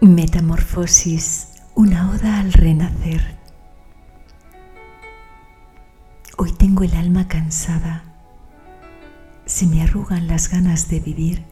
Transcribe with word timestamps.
Metamorfosis, 0.00 1.48
una 1.74 2.10
oda 2.10 2.40
al 2.40 2.52
renacer. 2.52 3.38
Hoy 6.36 6.52
tengo 6.52 6.82
el 6.82 6.94
alma 6.94 7.26
cansada. 7.26 8.02
Se 9.46 9.66
me 9.66 9.82
arrugan 9.82 10.26
las 10.26 10.50
ganas 10.50 10.88
de 10.88 11.00
vivir 11.00 11.44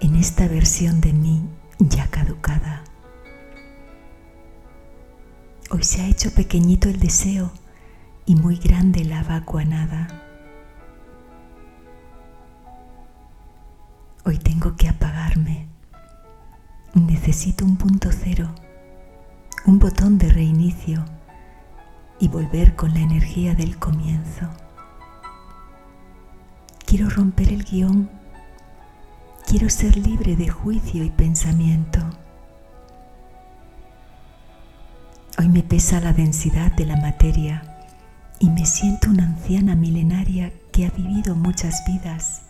en 0.00 0.14
esta 0.16 0.48
versión 0.48 1.00
de 1.00 1.12
mí 1.12 1.42
ya 1.78 2.06
caducada. 2.08 2.82
Hoy 5.70 5.82
se 5.82 6.00
ha 6.00 6.08
hecho 6.08 6.30
pequeñito 6.30 6.88
el 6.88 7.00
deseo 7.00 7.50
y 8.24 8.36
muy 8.36 8.56
grande 8.56 9.04
la 9.04 9.22
vacua 9.22 9.64
nada. 9.64 10.08
Hoy 14.24 14.38
tengo 14.38 14.76
que 14.76 14.88
apagarme 14.88 15.75
necesito 17.04 17.64
un 17.64 17.76
punto 17.76 18.08
cero, 18.10 18.48
un 19.66 19.78
botón 19.78 20.16
de 20.16 20.30
reinicio 20.30 21.04
y 22.18 22.28
volver 22.28 22.74
con 22.74 22.94
la 22.94 23.00
energía 23.00 23.54
del 23.54 23.78
comienzo. 23.78 24.48
Quiero 26.86 27.10
romper 27.10 27.52
el 27.52 27.64
guion, 27.64 28.08
quiero 29.46 29.68
ser 29.68 29.96
libre 29.98 30.36
de 30.36 30.48
juicio 30.48 31.04
y 31.04 31.10
pensamiento. 31.10 32.00
Hoy 35.38 35.48
me 35.48 35.62
pesa 35.62 36.00
la 36.00 36.14
densidad 36.14 36.72
de 36.72 36.86
la 36.86 36.96
materia 36.96 37.76
y 38.38 38.48
me 38.48 38.64
siento 38.64 39.10
una 39.10 39.24
anciana 39.24 39.74
milenaria 39.74 40.50
que 40.72 40.86
ha 40.86 40.90
vivido 40.90 41.34
muchas 41.34 41.84
vidas. 41.86 42.42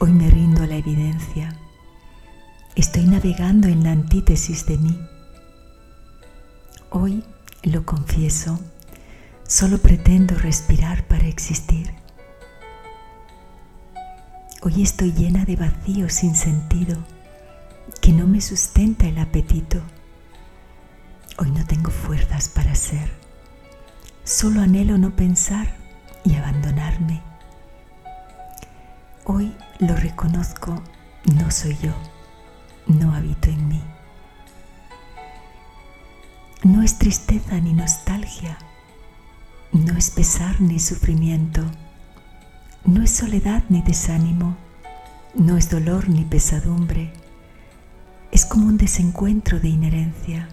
Hoy 0.00 0.12
me 0.12 0.28
rindo 0.28 0.62
a 0.62 0.66
la 0.66 0.76
evidencia 0.76 1.56
Estoy 2.76 3.06
navegando 3.06 3.68
en 3.68 3.84
la 3.84 3.92
antítesis 3.92 4.66
de 4.66 4.76
mí. 4.76 5.00
Hoy, 6.90 7.24
lo 7.62 7.86
confieso, 7.86 8.60
solo 9.48 9.78
pretendo 9.78 10.34
respirar 10.34 11.02
para 11.04 11.26
existir. 11.26 11.94
Hoy 14.60 14.82
estoy 14.82 15.14
llena 15.14 15.46
de 15.46 15.56
vacío 15.56 16.10
sin 16.10 16.34
sentido 16.36 16.98
que 18.02 18.12
no 18.12 18.26
me 18.26 18.42
sustenta 18.42 19.06
el 19.06 19.16
apetito. 19.20 19.80
Hoy 21.38 21.50
no 21.52 21.64
tengo 21.66 21.90
fuerzas 21.90 22.50
para 22.50 22.74
ser. 22.74 23.10
Solo 24.22 24.60
anhelo 24.60 24.98
no 24.98 25.16
pensar 25.16 25.74
y 26.24 26.34
abandonarme. 26.34 27.22
Hoy 29.24 29.56
lo 29.78 29.96
reconozco, 29.96 30.82
no 31.24 31.50
soy 31.50 31.74
yo 31.82 31.94
no 32.86 33.14
habito 33.14 33.50
en 33.50 33.68
mí. 33.68 33.82
No 36.62 36.82
es 36.82 36.98
tristeza 36.98 37.60
ni 37.60 37.72
nostalgia, 37.72 38.58
no 39.72 39.96
es 39.96 40.10
pesar 40.10 40.60
ni 40.60 40.78
sufrimiento, 40.78 41.62
no 42.84 43.02
es 43.02 43.10
soledad 43.10 43.64
ni 43.68 43.82
desánimo, 43.82 44.56
no 45.34 45.56
es 45.56 45.70
dolor 45.70 46.08
ni 46.08 46.24
pesadumbre, 46.24 47.12
es 48.32 48.44
como 48.46 48.66
un 48.66 48.78
desencuentro 48.78 49.60
de 49.60 49.68
inherencia. 49.68 50.48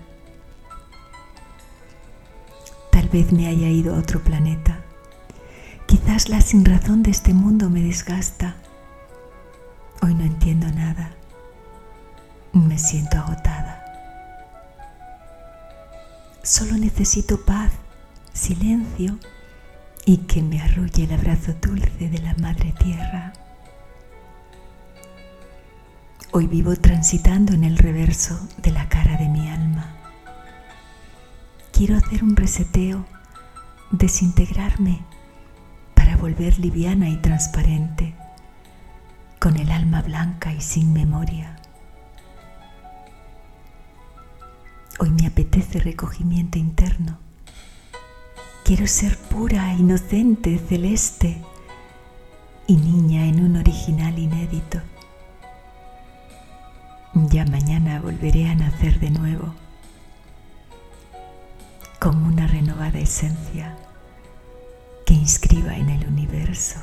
Tal 2.91 3.09
vez 3.09 3.31
me 3.31 3.47
haya 3.47 3.69
ido 3.69 3.95
a 3.95 3.99
otro 3.99 4.23
planeta, 4.23 4.81
quizás 5.87 6.29
la 6.29 6.41
sinrazón 6.41 7.01
de 7.01 7.11
este 7.11 7.33
mundo 7.33 7.69
me 7.69 7.81
desgasta, 7.81 8.55
hoy 10.01 10.13
no 10.13 10.23
entiendo 10.23 10.67
nada 10.71 11.15
me 12.59 12.77
siento 12.77 13.17
agotada. 13.17 13.83
Solo 16.43 16.73
necesito 16.73 17.43
paz, 17.45 17.71
silencio 18.33 19.17
y 20.05 20.17
que 20.17 20.43
me 20.43 20.61
arrulle 20.61 21.05
el 21.05 21.13
abrazo 21.13 21.53
dulce 21.61 22.09
de 22.09 22.19
la 22.19 22.33
Madre 22.35 22.73
Tierra. 22.77 23.33
Hoy 26.31 26.47
vivo 26.47 26.75
transitando 26.75 27.53
en 27.53 27.63
el 27.63 27.77
reverso 27.77 28.39
de 28.57 28.71
la 28.71 28.89
cara 28.89 29.17
de 29.17 29.29
mi 29.29 29.49
alma. 29.49 29.95
Quiero 31.71 31.97
hacer 31.97 32.23
un 32.23 32.35
reseteo, 32.35 33.05
desintegrarme 33.91 35.01
para 35.95 36.17
volver 36.17 36.59
liviana 36.59 37.09
y 37.09 37.17
transparente, 37.17 38.13
con 39.39 39.57
el 39.57 39.71
alma 39.71 40.01
blanca 40.01 40.53
y 40.53 40.61
sin 40.61 40.93
memoria. 40.93 41.52
Hoy 45.03 45.11
me 45.11 45.27
apetece 45.27 45.81
recogimiento 45.81 46.57
interno. 46.57 47.17
Quiero 48.63 48.87
ser 48.87 49.17
pura, 49.17 49.73
inocente, 49.73 50.57
celeste 50.57 51.41
y 52.67 52.77
niña 52.77 53.25
en 53.25 53.43
un 53.43 53.57
original 53.57 54.17
inédito. 54.17 54.79
Ya 57.13 57.43
mañana 57.43 57.99
volveré 57.99 58.47
a 58.47 58.55
nacer 58.55 59.01
de 59.01 59.09
nuevo 59.09 59.53
con 61.99 62.23
una 62.23 62.47
renovada 62.47 62.99
esencia 62.99 63.75
que 65.05 65.15
inscriba 65.15 65.75
en 65.75 65.89
el 65.89 66.07
universo 66.07 66.79